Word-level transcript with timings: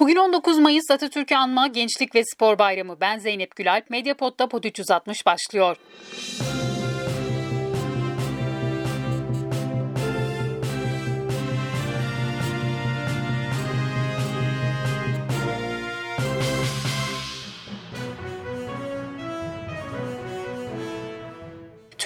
Bugün 0.00 0.16
19 0.16 0.58
Mayıs 0.58 0.90
Atatürk'ü 0.90 1.34
anma 1.34 1.66
Gençlik 1.66 2.14
ve 2.14 2.22
Spor 2.24 2.58
Bayramı. 2.58 3.00
Ben 3.00 3.18
Zeynep 3.18 3.56
Gülalp. 3.56 3.90
Medyapod'da 3.90 4.48
Pod 4.48 4.64
360 4.64 5.26
başlıyor. 5.26 5.76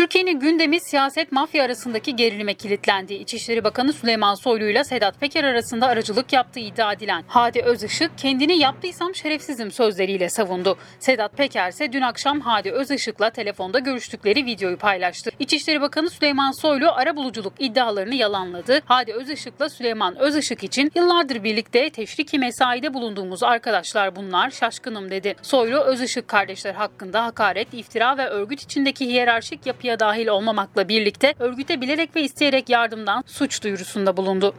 Türkiye'nin 0.04 0.40
gündemi 0.40 0.80
siyaset 0.80 1.32
mafya 1.32 1.64
arasındaki 1.64 2.16
gerilime 2.16 2.54
kilitlendi. 2.54 3.14
İçişleri 3.14 3.64
Bakanı 3.64 3.92
Süleyman 3.92 4.34
Soylu 4.34 4.64
ile 4.64 4.84
Sedat 4.84 5.20
Peker 5.20 5.44
arasında 5.44 5.86
aracılık 5.86 6.32
yaptığı 6.32 6.60
iddia 6.60 6.92
edilen 6.92 7.24
Hadi 7.26 7.62
Özışık 7.62 8.18
kendini 8.18 8.58
yaptıysam 8.58 9.14
şerefsizim 9.14 9.70
sözleriyle 9.70 10.28
savundu. 10.28 10.78
Sedat 10.98 11.36
Peker 11.36 11.68
ise 11.68 11.92
dün 11.92 12.00
akşam 12.00 12.40
Hadi 12.40 12.70
Özışık'la 12.70 13.30
telefonda 13.30 13.78
görüştükleri 13.78 14.46
videoyu 14.46 14.76
paylaştı. 14.76 15.30
İçişleri 15.38 15.80
Bakanı 15.80 16.10
Süleyman 16.10 16.52
Soylu 16.52 16.90
arabuluculuk 16.90 17.52
iddialarını 17.58 18.14
yalanladı. 18.14 18.80
Hadi 18.84 19.12
Özışık'la 19.12 19.68
Süleyman 19.68 20.16
Özışık 20.18 20.64
için 20.64 20.92
yıllardır 20.94 21.44
birlikte 21.44 21.90
teşriki 21.90 22.38
mesaide 22.38 22.94
bulunduğumuz 22.94 23.42
arkadaşlar 23.42 24.16
bunlar 24.16 24.50
şaşkınım 24.50 25.10
dedi. 25.10 25.34
Soylu 25.42 25.80
Özışık 25.80 26.28
kardeşler 26.28 26.74
hakkında 26.74 27.24
hakaret, 27.24 27.74
iftira 27.74 28.18
ve 28.18 28.26
örgüt 28.26 28.62
içindeki 28.62 29.06
hiyerarşik 29.06 29.66
yapıya 29.66 29.93
dahil 30.00 30.26
olmamakla 30.26 30.88
birlikte 30.88 31.34
örgüte 31.38 31.80
bilerek 31.80 32.16
ve 32.16 32.22
isteyerek 32.22 32.68
yardımdan 32.68 33.24
suç 33.26 33.62
duyurusunda 33.62 34.16
bulundu. 34.16 34.54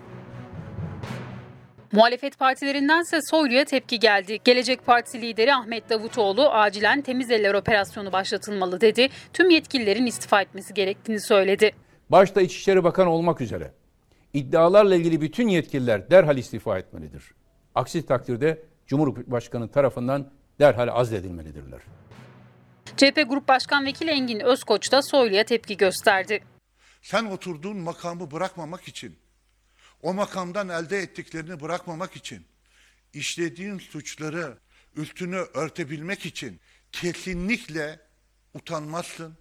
Muhalefet 1.91 2.39
partilerindense 2.39 3.19
Soylu'ya 3.21 3.65
tepki 3.65 3.99
geldi. 3.99 4.39
Gelecek 4.43 4.85
Partisi 4.85 5.21
lideri 5.21 5.53
Ahmet 5.53 5.89
Davutoğlu 5.89 6.49
acilen 6.49 7.01
temiz 7.01 7.31
eller 7.31 7.53
operasyonu 7.53 8.11
başlatılmalı 8.11 8.81
dedi. 8.81 9.09
Tüm 9.33 9.49
yetkililerin 9.49 10.05
istifa 10.05 10.41
etmesi 10.41 10.73
gerektiğini 10.73 11.21
söyledi. 11.21 11.71
Başta 12.09 12.41
İçişleri 12.41 12.83
Bakanı 12.83 13.09
olmak 13.09 13.41
üzere 13.41 13.71
iddialarla 14.33 14.95
ilgili 14.95 15.21
bütün 15.21 15.47
yetkililer 15.47 16.11
derhal 16.11 16.37
istifa 16.37 16.77
etmelidir. 16.77 17.23
Aksi 17.75 18.05
takdirde 18.05 18.63
Cumhurbaşkanı 18.87 19.67
tarafından 19.67 20.31
derhal 20.59 20.87
azledilmelidirler. 20.87 21.81
CHP 22.97 23.29
Grup 23.29 23.47
Başkan 23.47 23.85
Vekili 23.85 24.09
Engin 24.09 24.39
Özkoç 24.39 24.91
da 24.91 25.01
Soylu'ya 25.01 25.45
tepki 25.45 25.77
gösterdi. 25.77 26.43
Sen 27.01 27.25
oturduğun 27.25 27.77
makamı 27.77 28.31
bırakmamak 28.31 28.87
için, 28.87 29.19
o 30.01 30.13
makamdan 30.13 30.69
elde 30.69 30.97
ettiklerini 30.97 31.59
bırakmamak 31.59 32.15
için, 32.15 32.45
işlediğin 33.13 33.77
suçları 33.79 34.57
üstünü 34.95 35.35
örtebilmek 35.35 36.25
için 36.25 36.59
kesinlikle 36.91 37.99
utanmazsın, 38.53 39.37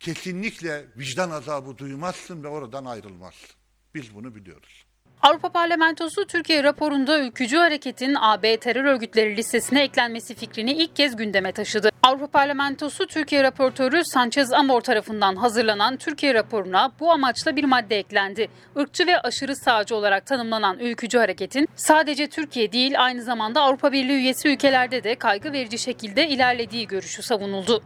kesinlikle 0.00 0.86
vicdan 0.96 1.30
azabı 1.30 1.78
duymazsın 1.78 2.44
ve 2.44 2.48
oradan 2.48 2.84
ayrılmazsın. 2.84 3.50
Biz 3.94 4.14
bunu 4.14 4.34
biliyoruz. 4.34 4.86
Avrupa 5.22 5.48
Parlamentosu 5.48 6.26
Türkiye 6.26 6.62
raporunda 6.62 7.18
ülkücü 7.18 7.56
hareketin 7.56 8.16
AB 8.20 8.56
terör 8.56 8.84
örgütleri 8.84 9.36
listesine 9.36 9.82
eklenmesi 9.82 10.34
fikrini 10.34 10.72
ilk 10.72 10.96
kez 10.96 11.16
gündeme 11.16 11.52
taşıdı. 11.52 11.90
Avrupa 12.02 12.26
Parlamentosu 12.26 13.06
Türkiye 13.06 13.42
raportörü 13.42 14.04
Sanchez 14.04 14.52
Amor 14.52 14.80
tarafından 14.80 15.36
hazırlanan 15.36 15.96
Türkiye 15.96 16.34
raporuna 16.34 16.92
bu 17.00 17.10
amaçla 17.12 17.56
bir 17.56 17.64
madde 17.64 17.98
eklendi. 17.98 18.48
Irkçı 18.76 19.06
ve 19.06 19.20
aşırı 19.20 19.56
sağcı 19.56 19.96
olarak 19.96 20.26
tanımlanan 20.26 20.78
ülkücü 20.78 21.18
hareketin 21.18 21.68
sadece 21.76 22.28
Türkiye 22.28 22.72
değil 22.72 23.04
aynı 23.04 23.22
zamanda 23.22 23.60
Avrupa 23.60 23.92
Birliği 23.92 24.16
üyesi 24.16 24.48
ülkelerde 24.48 25.04
de 25.04 25.14
kaygı 25.14 25.52
verici 25.52 25.78
şekilde 25.78 26.28
ilerlediği 26.28 26.86
görüşü 26.86 27.22
savunuldu. 27.22 27.82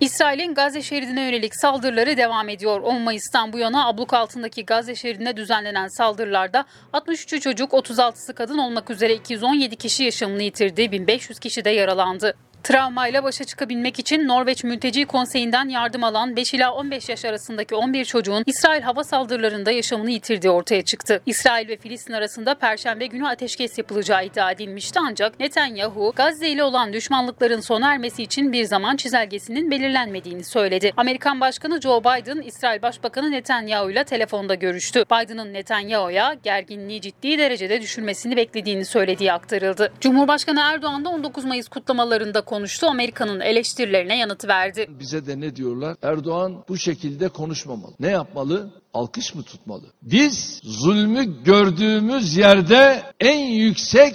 İsrail'in 0.00 0.54
Gazze 0.54 0.82
şeridine 0.82 1.22
yönelik 1.22 1.56
saldırıları 1.56 2.16
devam 2.16 2.48
ediyor. 2.48 2.80
10 2.80 3.00
Mayıs'tan 3.00 3.52
bu 3.52 3.58
yana 3.58 3.88
abluk 3.88 4.14
altındaki 4.14 4.64
Gazze 4.64 4.94
şeridine 4.94 5.36
düzenlenen 5.36 5.88
saldırılarda 5.88 6.64
63 6.92 7.42
çocuk, 7.42 7.72
36'sı 7.72 8.34
kadın 8.34 8.58
olmak 8.58 8.90
üzere 8.90 9.14
217 9.14 9.76
kişi 9.76 10.04
yaşamını 10.04 10.42
yitirdi, 10.42 10.92
1500 10.92 11.38
kişi 11.38 11.64
de 11.64 11.70
yaralandı. 11.70 12.34
Travmayla 12.66 13.24
başa 13.24 13.44
çıkabilmek 13.44 13.98
için 13.98 14.28
Norveç 14.28 14.64
Mülteci 14.64 15.06
Konseyi'nden 15.06 15.68
yardım 15.68 16.04
alan 16.04 16.36
5 16.36 16.54
ila 16.54 16.72
15 16.72 17.08
yaş 17.08 17.24
arasındaki 17.24 17.74
11 17.74 18.04
çocuğun 18.04 18.42
İsrail 18.46 18.82
hava 18.82 19.04
saldırılarında 19.04 19.70
yaşamını 19.70 20.10
yitirdiği 20.10 20.50
ortaya 20.50 20.82
çıktı. 20.82 21.22
İsrail 21.26 21.68
ve 21.68 21.76
Filistin 21.76 22.12
arasında 22.12 22.54
Perşembe 22.54 23.06
günü 23.06 23.28
ateşkes 23.28 23.78
yapılacağı 23.78 24.26
iddia 24.26 24.50
edilmişti 24.50 24.98
ancak 25.02 25.40
Netanyahu 25.40 26.12
Gazze 26.16 26.48
ile 26.48 26.64
olan 26.64 26.92
düşmanlıkların 26.92 27.60
sona 27.60 27.92
ermesi 27.92 28.22
için 28.22 28.52
bir 28.52 28.64
zaman 28.64 28.96
çizelgesinin 28.96 29.70
belirlenmediğini 29.70 30.44
söyledi. 30.44 30.92
Amerikan 30.96 31.40
Başkanı 31.40 31.80
Joe 31.80 32.00
Biden, 32.00 32.40
İsrail 32.40 32.82
Başbakanı 32.82 33.30
Netanyahu 33.30 33.90
ile 33.90 34.04
telefonda 34.04 34.54
görüştü. 34.54 35.04
Biden'ın 35.04 35.52
Netanyahu'ya 35.52 36.34
gerginliği 36.42 37.00
ciddi 37.00 37.38
derecede 37.38 37.82
düşürmesini 37.82 38.36
beklediğini 38.36 38.84
söylediği 38.84 39.32
aktarıldı. 39.32 39.92
Cumhurbaşkanı 40.00 40.60
Erdoğan 40.60 41.04
da 41.04 41.08
19 41.08 41.44
Mayıs 41.44 41.68
kutlamalarında 41.68 42.40
konuştu. 42.40 42.55
Amerika'nın 42.86 43.40
eleştirilerine 43.40 44.18
yanıt 44.18 44.48
verdi. 44.48 44.86
Bize 44.88 45.26
de 45.26 45.40
ne 45.40 45.56
diyorlar? 45.56 45.96
Erdoğan 46.02 46.64
bu 46.68 46.78
şekilde 46.78 47.28
konuşmamalı. 47.28 47.92
Ne 48.00 48.10
yapmalı? 48.10 48.70
Alkış 48.94 49.34
mı 49.34 49.42
tutmalı? 49.42 49.86
Biz 50.02 50.60
zulmü 50.64 51.44
gördüğümüz 51.44 52.36
yerde 52.36 53.02
en 53.20 53.46
yüksek 53.46 54.14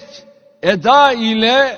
eda 0.64 1.14
ile 1.14 1.78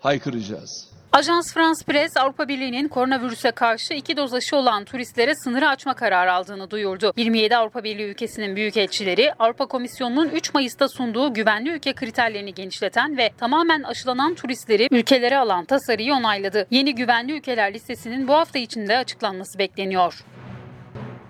haykıracağız. 0.00 0.87
Ajans 1.12 1.54
France 1.54 1.84
Press 1.86 2.16
Avrupa 2.16 2.48
Birliği'nin 2.48 2.88
koronavirüse 2.88 3.50
karşı 3.50 3.94
iki 3.94 4.16
doz 4.16 4.34
aşı 4.34 4.56
olan 4.56 4.84
turistlere 4.84 5.34
sınırı 5.34 5.68
açma 5.68 5.94
kararı 5.94 6.32
aldığını 6.32 6.70
duyurdu. 6.70 7.12
27 7.16 7.56
Avrupa 7.56 7.84
Birliği 7.84 8.04
ülkesinin 8.04 8.56
büyükelçileri 8.56 9.32
Avrupa 9.38 9.66
Komisyonu'nun 9.66 10.28
3 10.28 10.54
Mayıs'ta 10.54 10.88
sunduğu 10.88 11.34
güvenli 11.34 11.70
ülke 11.70 11.92
kriterlerini 11.92 12.54
genişleten 12.54 13.16
ve 13.16 13.30
tamamen 13.38 13.82
aşılanan 13.82 14.34
turistleri 14.34 14.88
ülkelere 14.90 15.38
alan 15.38 15.64
tasarıyı 15.64 16.14
onayladı. 16.14 16.66
Yeni 16.70 16.94
güvenli 16.94 17.32
ülkeler 17.32 17.74
listesinin 17.74 18.28
bu 18.28 18.32
hafta 18.32 18.58
içinde 18.58 18.98
açıklanması 18.98 19.58
bekleniyor. 19.58 20.24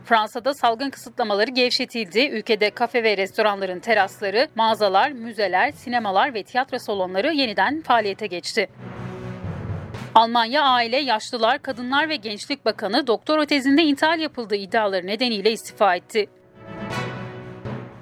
Fransa'da 0.05 0.55
salgın 0.55 0.91
kısıtlamaları 0.91 1.51
gevşetildi. 1.51 2.21
Ülkede 2.21 2.71
kafe 2.71 3.03
ve 3.03 3.17
restoranların 3.17 3.81
terasları, 3.81 4.49
mağazalar, 4.55 5.11
müzeler, 5.11 5.71
sinemalar 5.71 6.35
ve 6.35 6.43
tiyatro 6.43 6.79
salonları 6.79 7.33
yeniden 7.33 7.83
faaliyete 7.83 8.27
geçti. 8.27 8.69
Almanya 10.19 10.63
Aile, 10.63 10.97
Yaşlılar, 10.97 11.63
Kadınlar 11.63 12.09
ve 12.09 12.17
Gençlik 12.17 12.65
Bakanı 12.65 13.07
doktor 13.07 13.45
tezinde 13.45 13.83
intihal 13.83 14.21
yapıldığı 14.21 14.57
iddiaları 14.57 15.07
nedeniyle 15.07 15.53
istifa 15.53 15.97
etti. 15.97 16.27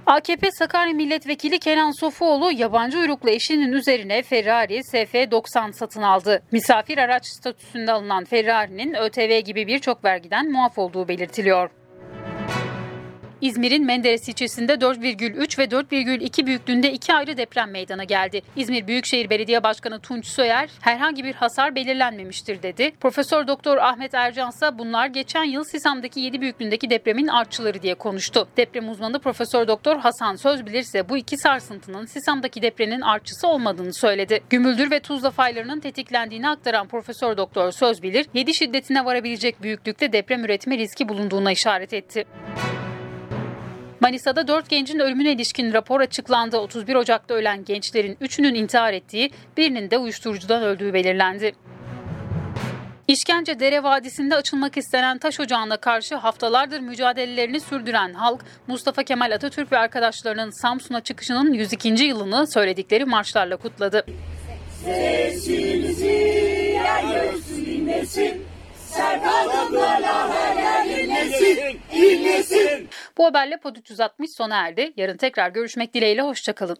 AKP 0.06 0.50
Sakarya 0.50 0.94
Milletvekili 0.94 1.58
Kenan 1.58 1.90
Sofuoğlu 1.90 2.52
yabancı 2.52 2.98
uyruklu 2.98 3.30
eşinin 3.30 3.72
üzerine 3.72 4.22
Ferrari 4.22 4.78
SF90 4.78 5.72
satın 5.72 6.02
aldı. 6.02 6.42
Misafir 6.52 6.98
araç 6.98 7.26
statüsünde 7.26 7.92
alınan 7.92 8.24
Ferrari'nin 8.24 8.94
ÖTV 8.94 9.38
gibi 9.38 9.66
birçok 9.66 10.04
vergiden 10.04 10.52
muaf 10.52 10.78
olduğu 10.78 11.08
belirtiliyor. 11.08 11.70
İzmir'in 13.40 13.86
Menderes 13.86 14.28
ilçesinde 14.28 14.72
4,3 14.72 15.58
ve 15.58 15.64
4,2 15.64 16.46
büyüklüğünde 16.46 16.92
iki 16.92 17.14
ayrı 17.14 17.36
deprem 17.36 17.70
meydana 17.70 18.04
geldi. 18.04 18.42
İzmir 18.56 18.86
Büyükşehir 18.86 19.30
Belediye 19.30 19.62
Başkanı 19.62 20.00
Tunç 20.00 20.26
Soyer 20.26 20.70
herhangi 20.80 21.24
bir 21.24 21.34
hasar 21.34 21.74
belirlenmemiştir 21.74 22.62
dedi. 22.62 22.92
Profesör 23.00 23.46
Doktor 23.46 23.76
Ahmet 23.76 24.14
Ercan 24.14 24.50
ise 24.50 24.78
bunlar 24.78 25.06
geçen 25.06 25.44
yıl 25.44 25.64
Sisam'daki 25.64 26.20
7 26.20 26.40
büyüklüğündeki 26.40 26.90
depremin 26.90 27.26
artçıları 27.26 27.82
diye 27.82 27.94
konuştu. 27.94 28.48
Deprem 28.56 28.88
uzmanı 28.88 29.18
Profesör 29.18 29.68
Doktor 29.68 29.96
Hasan 29.98 30.36
Sözbilir 30.36 30.78
ise 30.78 31.08
bu 31.08 31.16
iki 31.16 31.38
sarsıntının 31.38 32.06
Sisam'daki 32.06 32.62
depremin 32.62 33.00
artçısı 33.00 33.48
olmadığını 33.48 33.92
söyledi. 33.92 34.40
Gümüldür 34.50 34.90
ve 34.90 35.00
Tuzla 35.00 35.30
faylarının 35.30 35.80
tetiklendiğini 35.80 36.48
aktaran 36.48 36.88
Profesör 36.88 37.36
Doktor 37.36 37.70
Sözbilir 37.70 38.26
7 38.34 38.54
şiddetine 38.54 39.04
varabilecek 39.04 39.62
büyüklükte 39.62 40.12
deprem 40.12 40.44
üretme 40.44 40.78
riski 40.78 41.08
bulunduğuna 41.08 41.52
işaret 41.52 41.92
etti. 41.92 42.24
Manisa'da 44.06 44.48
4 44.48 44.68
gencin 44.68 44.98
ölümüne 44.98 45.32
ilişkin 45.32 45.72
rapor 45.72 46.00
açıklandı. 46.00 46.58
31 46.58 46.94
Ocak'ta 46.94 47.34
ölen 47.34 47.64
gençlerin 47.64 48.14
3'ünün 48.14 48.54
intihar 48.54 48.92
ettiği, 48.92 49.30
birinin 49.56 49.90
de 49.90 49.98
uyuşturucudan 49.98 50.62
öldüğü 50.62 50.94
belirlendi. 50.94 51.54
İşkence 53.08 53.60
Dere 53.60 53.82
Vadisi'nde 53.82 54.36
açılmak 54.36 54.76
istenen 54.76 55.18
taş 55.18 55.40
ocağına 55.40 55.76
karşı 55.76 56.14
haftalardır 56.14 56.80
mücadelelerini 56.80 57.60
sürdüren 57.60 58.14
halk, 58.14 58.40
Mustafa 58.66 59.02
Kemal 59.02 59.30
Atatürk 59.30 59.72
ve 59.72 59.78
arkadaşlarının 59.78 60.50
Samsun'a 60.50 61.00
çıkışının 61.00 61.52
102. 61.52 61.88
yılını 61.88 62.46
söyledikleri 62.46 63.04
marşlarla 63.04 63.56
kutladı. 63.56 64.06
Sesimizi 64.84 66.06
yeryüzü 66.84 67.66
dinlesin, 67.66 68.44
sert 68.76 69.22
adımlarla 69.26 70.34
her 70.34 70.84
yer 70.84 70.98
inlesin, 70.98 71.80
inlesin. 71.92 72.88
Bu 73.18 73.24
haberle 73.24 73.56
Pod 73.60 73.76
360 73.76 74.30
sona 74.30 74.56
erdi. 74.56 74.92
Yarın 74.96 75.16
tekrar 75.16 75.50
görüşmek 75.50 75.94
dileğiyle 75.94 76.22
hoşçakalın. 76.22 76.74